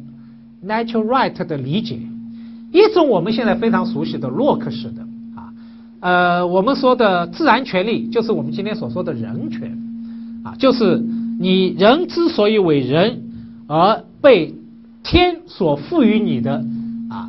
[0.65, 1.99] natural right 的理解。
[2.71, 5.03] 一种我们现在非常熟悉的洛克式的
[5.37, 5.53] 啊。
[6.01, 9.77] 呃，我们说的自然权利就是我们今天所说的人权，
[10.43, 11.03] 啊，就是
[11.43, 13.21] 你人之所以为人，
[13.67, 14.55] 而被
[15.03, 16.65] 天所赋予你的
[17.11, 17.29] 啊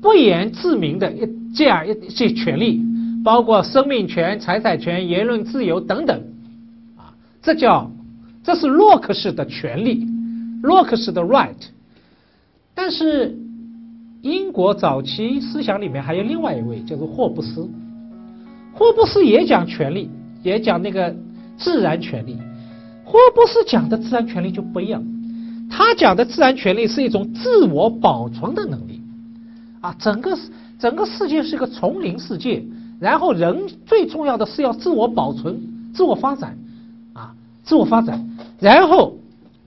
[0.00, 2.80] 不言自明的一这样一些权利，
[3.24, 6.22] 包括生命权、财产权、言论自由等等，
[6.96, 7.10] 啊，
[7.42, 7.90] 这叫
[8.44, 10.06] 这是洛克式的权利，
[10.62, 11.56] 洛克式的 right。
[12.76, 13.36] 但是
[14.22, 17.68] 英国早期思想里面还有另外一位，叫做霍布斯。
[18.72, 20.08] 霍布斯也讲权利，
[20.44, 21.12] 也讲那个
[21.56, 22.36] 自然权利。
[23.10, 25.02] 霍布斯讲的自然权利就不一样，
[25.70, 29.00] 他讲的自然权利是一种自我保存的能力，
[29.80, 30.38] 啊，整个
[30.78, 32.62] 整个世界是一个丛林世界，
[33.00, 35.58] 然后人最重要的是要自我保存、
[35.94, 36.58] 自我发展，
[37.14, 37.32] 啊，
[37.64, 38.28] 自我发展，
[38.60, 39.16] 然后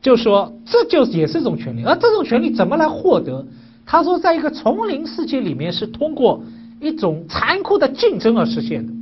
[0.04, 3.44] 就说这就也是一种权利，而这种权利怎么来获得？
[3.88, 6.44] 他说，在一个丛林世界里面是通过
[6.80, 8.94] 一种残酷的竞争而实现的，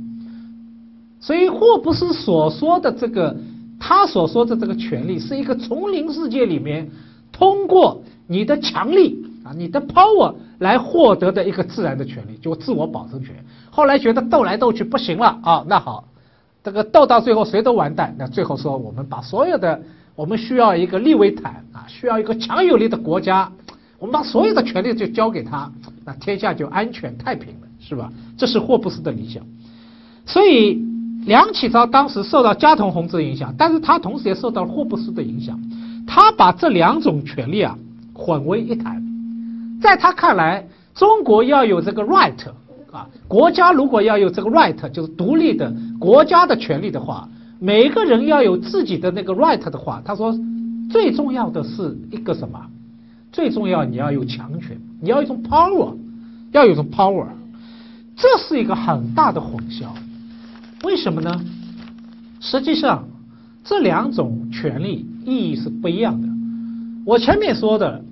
[1.20, 3.36] 所以霍布斯所说的这个。
[3.80, 6.88] 他所说的这个权利是一个丛林世界里面
[7.32, 13.34] 通过你的强力啊，你的 power 来获得的一个自然的权利，就自我保证权。
[13.70, 16.04] 后来觉得斗来斗去不行了啊，那好，
[16.62, 18.14] 这个斗到最后谁都完蛋。
[18.18, 19.80] 那最后说我们把所有的
[20.14, 23.50] 我们需要一个利维坦啊，需要一个强有力的国家，
[23.98, 25.72] 我们把所有的权利就交给他，
[26.04, 28.12] 那天下就安全太平了，是吧？
[28.36, 29.42] 这是霍布斯的理想，
[30.26, 30.89] 所以。
[31.26, 35.60] 梁启超当时受到加藤弘之影响，但是他同时也受到霍布斯的影响，
[36.06, 37.76] 他把这两种权利啊
[38.14, 39.02] 混为一谈，
[39.80, 42.34] 在他看来，中国要有这个 right
[42.90, 47.28] 啊，国家如果要有这个 right，就是独立的国家的权利的话，
[47.60, 50.34] 每个人要有自己的那个 right 的话，他说
[50.90, 52.58] 最重要的是一个什么？
[53.30, 55.94] 最重要你要有强权，你要一种 power，
[56.50, 57.26] 要有一种 power，
[58.16, 59.86] 这是一个很大的混淆。
[60.82, 61.40] 为什么呢？
[62.40, 63.06] 实际上，
[63.64, 66.28] 这两种权利意义是不一样的。
[67.04, 68.02] 我前面说的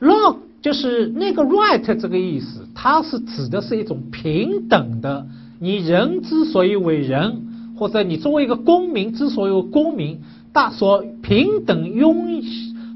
[0.00, 5.26] “law” 就是那个 “right” 这个意思，它是指的是一种平等的。
[5.60, 10.20] 你人之所以为人，或者你作为一个公民之所以为公民，
[10.52, 12.42] 大所平等拥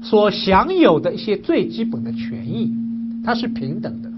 [0.03, 2.73] 所享有的一些最基本的权益，
[3.23, 4.11] 它是平等的。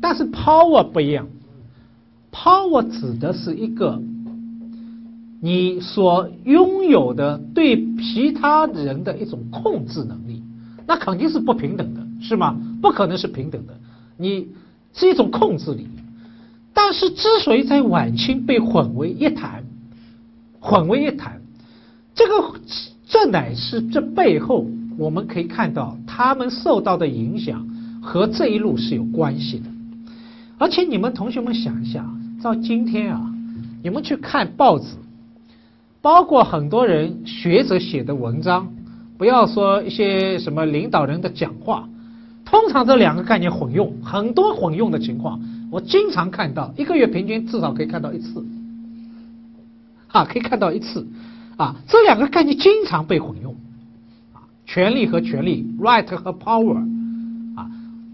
[0.00, 1.26] 但是 “power” 不一样。
[2.32, 4.02] Power 指的是一个
[5.38, 10.42] 你所拥有的对其他人的一种控制能力，
[10.86, 12.58] 那肯定是不平等的，是吗？
[12.80, 13.74] 不可能是平等的，
[14.16, 14.48] 你
[14.94, 15.86] 是一种控制力。
[16.72, 19.64] 但是之所以在晚清被混为一谈，
[20.58, 21.42] 混为一谈，
[22.14, 22.54] 这个
[23.06, 24.66] 这乃是这背后
[24.96, 27.68] 我们可以看到他们受到的影响
[28.00, 29.66] 和这一路是有关系的。
[30.56, 32.21] 而且你们同学们想一想。
[32.42, 33.32] 到今天啊，
[33.84, 34.96] 你们去看报纸，
[36.00, 38.68] 包括很多人学者写的文章，
[39.16, 41.88] 不要说一些什么领导人的讲话，
[42.44, 48.44] 通常这两个概念混用，很多混用的情况，我经常看到，一个月平均至少可以看到一次，
[50.08, 51.06] 啊，可以看到一次，
[51.56, 53.54] 啊，这两个概念经常被混用，
[54.32, 57.01] 啊，权力和权力，right 和 power。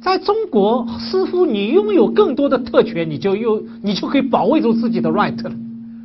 [0.00, 5.52] 在中国，似乎你拥有更多的特权，你就又你就可以保卫住自己的 right 了，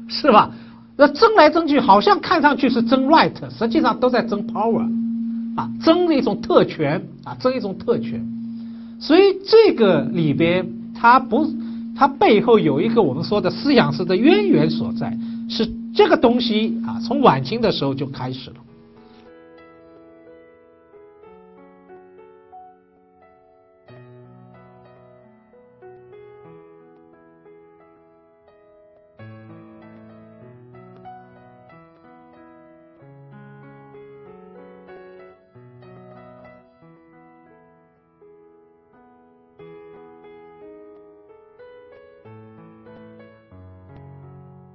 [0.07, 0.51] 是吧？
[0.97, 4.87] 那争来争去，好像看上去是争 right，实际上都在争 power，
[5.55, 8.23] 啊，争一种特权啊，争一种特权。
[8.99, 11.47] 所以这个里边，它不，
[11.95, 15.17] 它背后有一个我们说的思想式的渊源所在，
[15.49, 18.55] 是这个东西啊，从晚清的时候就开始了。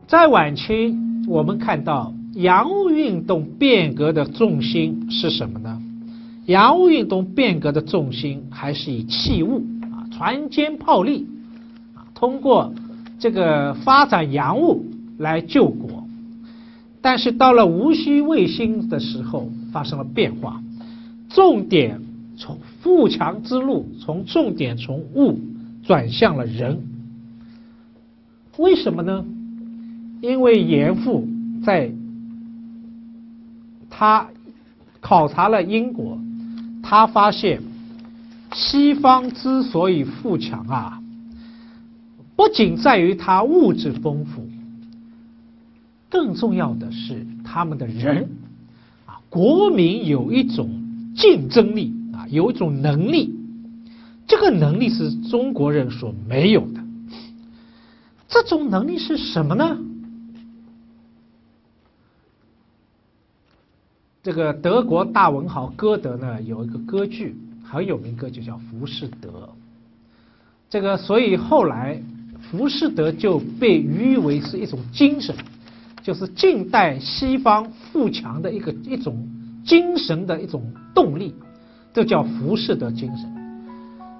[0.08, 5.82] 在晚清，我们看到洋务运动变革的重心是什么呢？
[6.46, 11.26] 洋务运动变革的重心还是以器物啊，船坚炮利
[11.94, 12.72] 啊，通过
[13.18, 14.86] 这个发展洋务
[15.18, 16.06] 来救国。
[17.02, 20.62] 但是到了戊戌维新的时候，发生了变化，
[21.28, 22.00] 重点
[22.38, 25.38] 从富强之路，从重点从物
[25.84, 26.80] 转向了人。
[28.56, 29.22] 为什么呢？
[30.20, 31.26] 因为严复
[31.64, 31.92] 在
[33.88, 34.28] 他
[35.00, 36.18] 考察了英国，
[36.82, 37.62] 他发现
[38.52, 41.00] 西方之所以富强啊，
[42.34, 44.48] 不仅在于它物质丰富，
[46.08, 48.28] 更重要的是他们的人
[49.06, 50.70] 啊，国民有一种
[51.14, 53.34] 竞争力啊，有一种能力，
[54.26, 56.80] 这个能力是中国人所没有的。
[58.28, 59.78] 这种能力是什么呢？
[64.28, 69.30] 这个德国大文豪歌德呢有一个歌剧很有名，歌剧叫《浮士德》。
[70.68, 71.98] 这个所以后来
[72.42, 75.34] 浮士德就被誉为是一种精神，
[76.02, 79.26] 就是近代西方富强的一个一种
[79.64, 80.62] 精神的一种
[80.94, 81.34] 动力，
[81.94, 83.34] 这叫浮士德精神。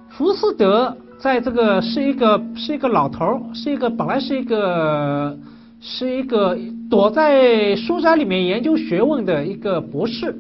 [0.09, 5.39] 浮士德在这个是一个是一个老头儿，是一个本来是一个
[5.81, 6.59] 是一个
[6.91, 10.37] 躲在书斋里面研究学问的一个博士，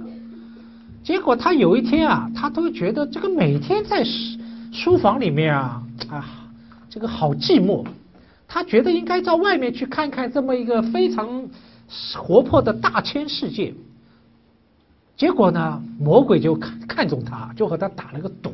[1.03, 4.05] 结果他有一天啊，他都觉得这个每天在
[4.73, 5.83] 书房里面啊。
[6.09, 6.25] 啊，
[6.89, 7.85] 这个好寂寞，
[8.47, 11.49] 他觉得应该到外面去看看这么一个非常
[12.17, 13.75] 活泼的大千世界。
[15.17, 18.53] 结果呢，魔鬼就看看中他，就和他打了个赌。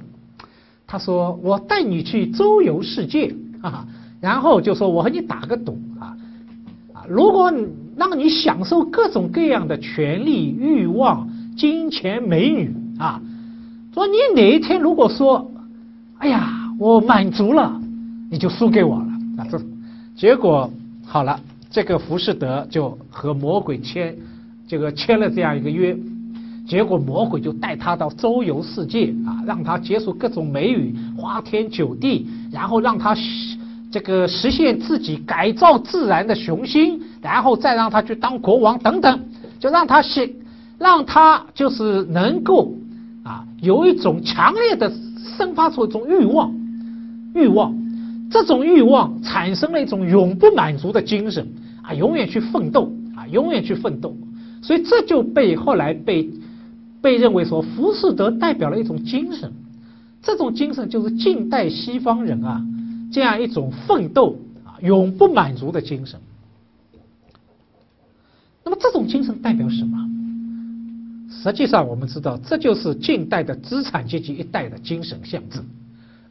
[0.87, 3.87] 他说：“我带你去周游世界啊，
[4.21, 5.79] 然后就说我和你打个赌
[7.09, 7.53] 如果
[7.97, 13.21] 让你享受各种各样的权利、欲望、金钱、美女啊，
[13.93, 15.51] 说你哪一天如果说，
[16.19, 17.81] 哎呀。”我满足了，
[18.29, 19.07] 你就输给我了
[19.39, 19.47] 啊！
[19.49, 19.61] 这
[20.17, 20.69] 结果
[21.07, 21.39] 好了，
[21.71, 24.13] 这个浮士德就和魔鬼签
[24.67, 25.97] 这个签了这样一个约，
[26.67, 33.15] 结果魔鬼就带他到周游世界啊，让他接触各种美女、花天酒地，然后让他
[33.95, 39.21] 这个实现自己改造自然的雄心，然后再让他去当国王等等，
[39.61, 40.29] 就让他写，
[40.81, 42.75] 让他就是能够
[43.23, 44.93] 啊有一种强烈的
[45.39, 46.53] 生发出一种欲望。
[47.37, 47.73] 欲望，
[48.33, 51.47] 这种欲望产生了一种永不满足的精神
[51.81, 54.17] 啊，永远去奋斗啊，永远去奋斗，
[54.61, 56.29] 所以这就被后来被
[57.01, 59.53] 被认为说，浮士德代表了一种精神，
[60.21, 62.61] 这种精神就是近代西方人啊
[63.15, 66.19] 这样一种奋斗啊，永不满足的精神。
[68.65, 69.97] 那么这种精神代表什么？
[71.31, 75.65] 实际上我们知道，这就是近代的资产阶级一代的精神象征，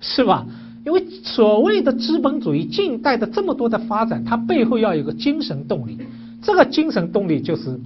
[0.02, 0.46] 是吧？
[0.86, 5.98] 因为所谓的资本主义近代的这么多的发展，它背后要有个精神动力，
[6.42, 7.80] 这个精神动力就是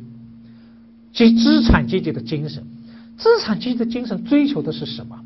[1.13, 2.63] 即资产阶级的精神。
[3.15, 5.19] 资产阶级的精神追求的是什么？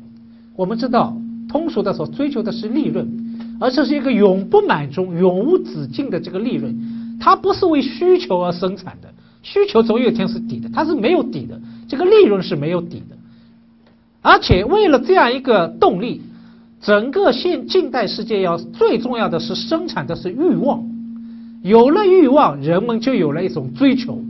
[0.56, 1.16] 我们知道，
[1.48, 3.21] 通俗的说，追求的是利润，
[3.62, 6.76] 而这是一个永不满足、永无止境的这个利润。
[7.20, 9.08] 它不是为需求而生产的，
[9.42, 13.16] 需求总有一天是底的，它是没有底的，这个利润是没有底的。
[14.20, 16.22] 而且为了这样一个动力。
[16.84, 20.82] 整个现近代世界要最重要的是生产的是欲望，
[21.62, 24.20] 有了欲望，人们就有了一种追求，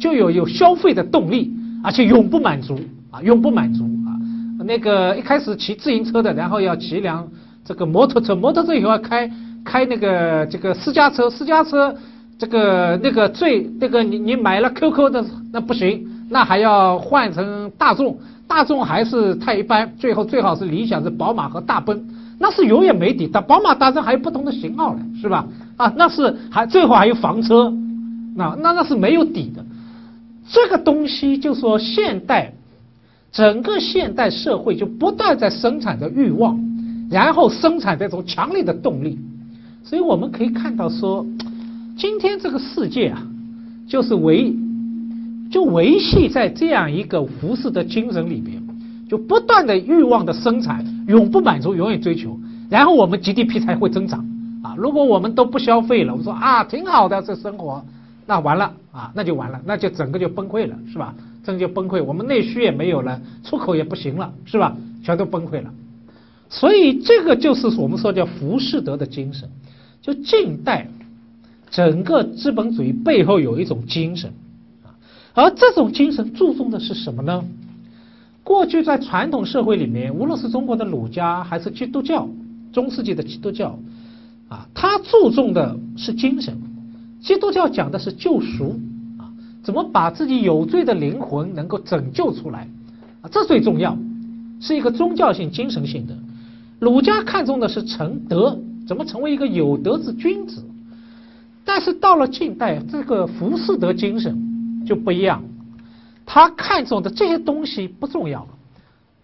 [0.00, 1.54] 就有有消费的动力，
[1.84, 2.76] 而且永不满足
[3.12, 4.18] 啊，永不满足啊。
[4.64, 7.28] 那个一开始骑自行车的，然后要骑辆
[7.64, 9.30] 这个摩托车，摩托车以后要开
[9.64, 11.94] 开那个这个私家车，私家车
[12.38, 18.18] 这个那个最那个你你买了 QQ 的那不行，那还要换成大众。
[18.48, 22.06] 大众还是太一般，最后最好是理想是宝马和大奔，
[22.38, 23.26] 那是永远没底。
[23.32, 25.46] 但宝马、大奔还有不同的型号呢，是吧？
[25.78, 27.72] 啊，那是还最后还有房车，
[28.36, 29.64] 那那那是没有底的。
[30.50, 32.52] 这个东西就说现代
[33.30, 36.60] 整个现代社会就不断在生产着欲望，
[37.12, 39.18] 然后生产这种强烈的动力。
[39.84, 41.24] 所以我们可以看到说，
[41.96, 43.22] 今天这个世界啊，
[43.86, 44.56] 就是维。
[45.50, 48.62] 就维系在这样一个浮士的精神里边，
[49.06, 52.40] 就不断的欲望的生产，永不满足，永远追求，
[52.70, 54.26] 然后我们 GDP 才会增长
[54.62, 54.74] 啊！
[54.78, 57.84] 如果我们都不消费了，我说啊挺好的这生活，
[58.24, 61.14] 那完了啊，那就完了，那就整个就崩溃了，是吧？
[61.44, 64.74] 整个就崩溃，我们内需也没有了，出口也不行了，是吧？
[65.04, 65.68] 全都崩溃了。
[66.52, 69.48] 所以这个就是我们说叫浮士德的精神，
[70.02, 70.86] 就近代
[71.70, 74.30] 整个资本主义背后有一种精神
[74.84, 74.92] 啊。
[75.32, 77.42] 而这种精神注重的是什么呢？
[78.44, 82.28] 过去在传统社会里面，无论是中国的儒家还是基督教，
[82.70, 83.78] 中世纪的基督教，
[84.48, 86.60] 啊，他注重的是精神。
[87.22, 88.78] 基督教讲的是救赎，
[89.16, 89.32] 啊，
[89.62, 92.68] 怎么把自己有罪的灵魂能够拯救出来，
[93.22, 93.96] 啊，这最重要，
[94.60, 96.14] 是一个宗教性、精神性的。
[96.82, 98.58] 儒家看重的是成德，
[98.88, 100.64] 怎么成为一个有德之君子。
[101.64, 104.50] 但是到了近代，这个浮士德精神。
[104.84, 105.44] 就不一样，
[106.26, 108.48] 他看重的这些东西不重要，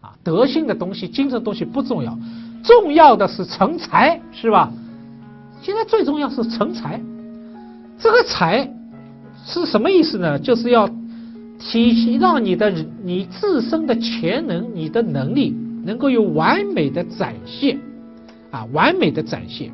[0.01, 2.17] 啊，德性的东西、精神东西不重要，
[2.63, 4.73] 重要的是成才，是吧？
[5.61, 7.03] 现在最重要是成才，
[7.99, 8.73] 这个才
[9.45, 10.39] 是什么意思呢？
[10.39, 10.89] 就是要
[11.59, 12.71] 体系让你的
[13.03, 17.79] 你自身的潜能、你的能力能够有完美的展现，
[18.51, 19.73] 啊，完美的展现。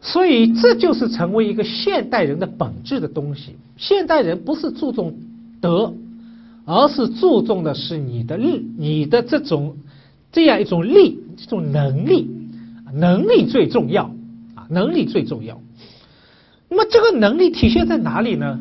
[0.00, 3.56] 所以这就是成为一个现代人的本质的东西。
[3.76, 5.14] 现代人不是注重
[5.60, 5.94] 德，
[6.64, 9.76] 而是注重的是你的力，你的这种
[10.32, 12.28] 这样一种力，这种能力，
[12.92, 14.04] 能力最重要
[14.54, 15.60] 啊，能力最重要。
[16.68, 18.58] 那么这个能力体现在哪里呢？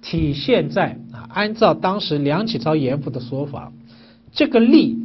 [0.00, 3.72] 体现在啊，按照当时梁启超严复的说法，
[4.32, 4.98] 这个力，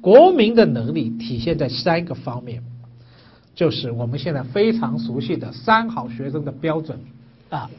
[0.00, 2.62] 国民的能力体现在三个方面，
[3.54, 6.98] 就是我们现在非常熟悉的三好学生的标准
[7.50, 7.70] 啊，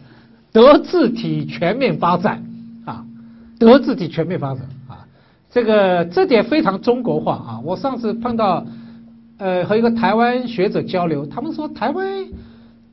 [0.52, 2.44] 德智体全面发展
[2.86, 3.06] 啊，
[3.58, 5.08] 德智体全面发展啊，
[5.50, 7.60] 这个这点非常中国化啊。
[7.64, 8.66] 我上次碰到
[9.38, 12.28] 呃和一个台湾学者交流，他们说台湾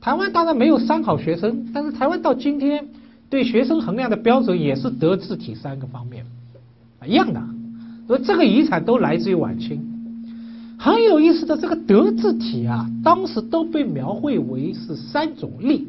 [0.01, 2.85] 台湾当然没有三好学生，但是台湾到今天。
[3.29, 6.25] 对学生衡量的标准也是德智体三个方面，
[7.05, 7.43] 一样的，
[8.07, 9.83] 所以这个遗产都来自于晚清。
[10.79, 15.87] 很有意思的，这个德智体啊，当时都被描绘为是三种力，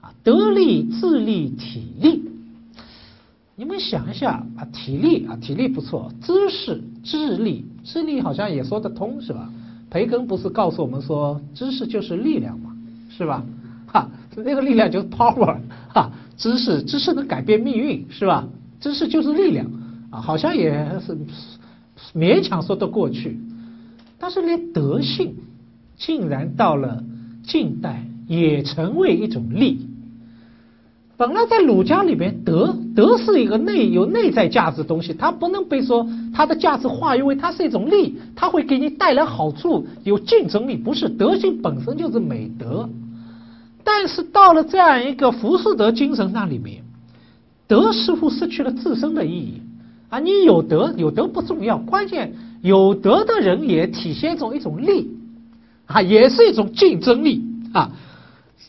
[0.00, 2.24] 啊，德力、智力、体力。
[3.56, 9.50] 你们想一下啊，体力啊，体力不错，知识、智力、智力好像也说得通是吧？
[9.90, 12.76] 培根不是告诉我们说，知识就是力量嘛，
[13.10, 13.44] 是吧？
[13.86, 15.56] 哈，那个力量就是 power，
[15.88, 16.10] 哈。
[16.36, 18.48] 知识，知识能改变命运，是吧？
[18.80, 19.70] 知识就是力量
[20.10, 20.72] 啊，好像也
[21.06, 21.16] 是
[22.14, 23.38] 勉强说得过去。
[24.18, 25.34] 但是连德性，
[25.96, 27.02] 竟然到了
[27.42, 29.86] 近代也成为一种力。
[31.16, 40.76] 本来在儒家里面，德德是一个内有内在价值的东西，它不能被说它的价值化，因为它是一种力，它会给你带来好处，有竞争力。
[40.76, 42.88] 不是德性本身就是美德。
[43.84, 46.82] 但是到了这样一个浮士德精神那里面，
[47.66, 49.60] 德似乎失去了自身的意义
[50.10, 50.18] 啊！
[50.18, 55.08] 你有德有德不重要，关键有德的人也体现一种一种力
[55.86, 57.42] 啊，也是一种竞争力
[57.72, 57.90] 啊！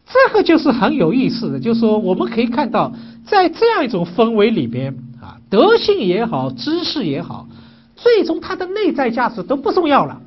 [0.05, 2.93] 这个就是很有意思的，就是说我们可以看到，
[3.25, 7.47] 在这样一种氛围里边啊，德性也好，知识也好，
[7.95, 10.21] 最终它的内在价值都不重要了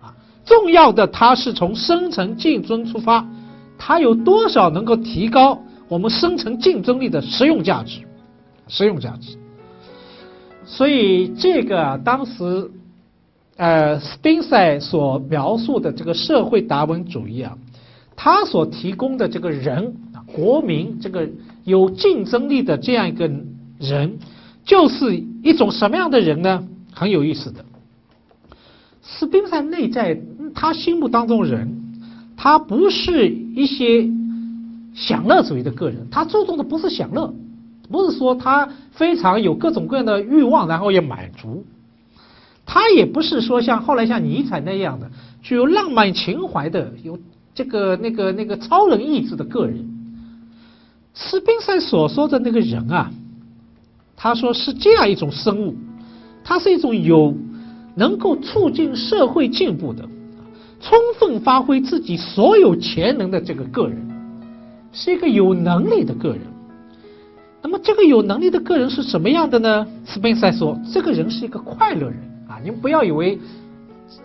[0.00, 0.14] 啊！
[0.44, 3.26] 重要的它是从深层竞争出发。
[3.80, 8.00] 它有多少能够提高我们生存竞争力的实用价值？
[8.66, 9.36] 实用价值。
[10.68, 12.70] 所以这个当时，
[13.56, 17.56] 呃，斯宾塞所描述的这个社会达文主义啊，
[18.14, 21.28] 他所提供的这个人啊，国民这个
[21.64, 23.28] 有竞争力的这样一个
[23.80, 24.18] 人，
[24.64, 26.68] 就是一种什么样的人呢？
[26.92, 27.64] 很有意思的。
[29.02, 30.20] 斯宾塞内在
[30.54, 31.76] 他心目当中人。
[32.40, 34.08] 他不是一些
[34.94, 37.34] 享乐主义的个人，他注重的不是享乐，
[37.90, 41.64] 不是说他非常有各种各样的欲望，然后要满足。
[42.66, 45.10] 他也不是说像后来像尼采那样的
[45.40, 47.18] 具有浪漫情怀的、有
[47.54, 49.88] 这个那个那个超人意志的个人。
[51.14, 53.10] 斯宾塞所说的那个人啊，
[54.16, 55.74] 他说是这样一种生物，
[56.44, 57.34] 他是一种有
[57.94, 60.08] 能够促进社会进步的。
[60.80, 63.98] 充分发挥自己所有潜能的这个个人，
[64.92, 66.40] 是一个有能力的个人。
[67.68, 69.86] 那么，这个有能力的个人是什么样的呢？
[70.06, 72.16] 斯宾塞说，这个人是一个快乐人
[72.48, 72.56] 啊！
[72.64, 73.38] 你们不要以为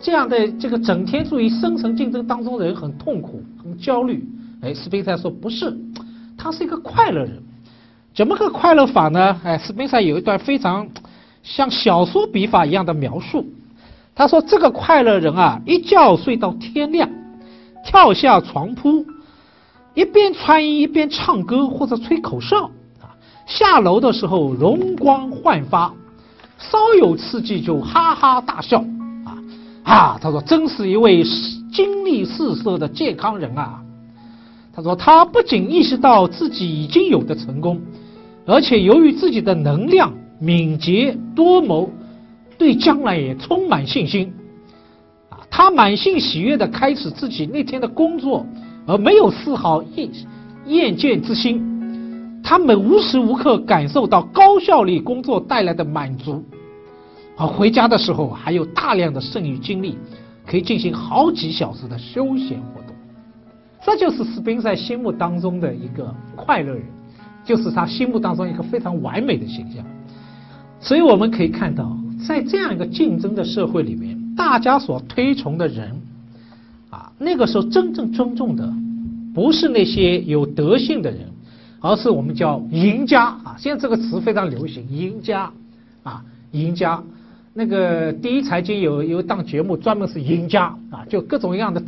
[0.00, 4.26] 这样的这个整天处于生存竞争当中的人很痛苦、很焦虑。
[4.62, 5.76] 哎，斯宾塞说不是，
[6.38, 7.42] 他是一个快乐人。
[8.14, 9.38] 怎么个快乐法呢？
[9.44, 10.88] 哎，斯宾塞有一段非常
[11.42, 13.44] 像小说笔法一样的描述。
[14.14, 17.10] 他说：“这个快乐人啊，一觉睡到天亮，
[17.84, 19.04] 跳下床铺，
[19.92, 22.70] 一边穿衣一边唱歌或者吹口哨。
[23.46, 25.94] 下楼的时候容光焕发，
[26.58, 28.84] 稍有刺激就哈哈大笑
[29.24, 29.38] 啊
[29.82, 30.18] 啊！
[30.20, 31.22] 他说，真是一位
[31.72, 33.80] 精力四射的健康人啊。
[34.74, 37.80] 他说，他不仅意识到自己已经有的成功，
[38.46, 41.90] 而且由于自己的能量、敏捷、多谋。”
[42.56, 44.32] 对将来也充满信心，
[45.28, 48.46] 啊，他满心喜悦地开始自己那天的工作，
[48.86, 50.08] 而没有丝毫厌
[50.66, 51.73] 厌倦之心。
[52.44, 56.44] 他们无时无刻感受到高效率工作带来的满足，
[57.36, 59.96] 而回家的时候还有大量的剩余精力，
[60.46, 62.94] 可以进行好几小时的休闲活动。
[63.82, 66.84] 这就是斯宾塞心目当中的一个快乐人，
[67.44, 69.84] 就是他心目当中一个非常完美的形象。
[70.78, 71.96] 所以我们可以看到。
[72.26, 76.00] 在这样一个竞争的社会里面，大家所推崇的人，
[76.88, 78.72] 啊，那个时候真正尊重的，
[79.34, 81.28] 不是那些有德性的人，
[81.84, 83.54] 而是我们叫赢家啊。
[83.58, 85.52] 现在这个词非常流行，赢家
[86.02, 87.02] 啊，赢家。
[87.52, 91.82] 那个第一财经有有一档节目专门是赢家啊，就各种各样的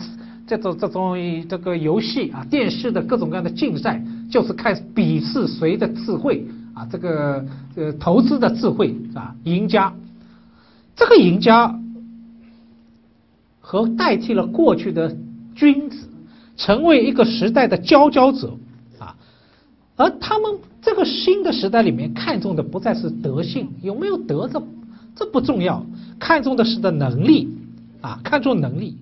[0.47, 1.17] 这种这种
[1.49, 7.43] 这个游戏啊，电视的各种各样的竞赛，就是看比试谁的智慧啊，这个
[7.75, 9.95] 呃投资的智慧啊，赢家。
[10.95, 11.75] 这个赢家
[13.61, 15.17] 和代替了过去的
[15.55, 16.07] 君子，
[16.59, 18.53] 成为一个时代的佼佼者。
[19.97, 24.63] 而他们这个新的时代里面看重的不再是德性，有没有德这
[25.15, 25.85] 这不重要，
[26.19, 27.49] 看重的是的能力
[28.03, 28.99] 啊，看重能力。